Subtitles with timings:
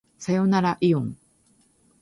[0.17, 1.15] さよならいおん